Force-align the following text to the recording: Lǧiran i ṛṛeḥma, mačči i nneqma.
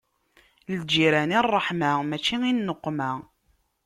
Lǧiran 0.79 1.35
i 1.37 1.39
ṛṛeḥma, 1.45 1.91
mačči 2.09 2.35
i 2.49 2.51
nneqma. 2.57 3.11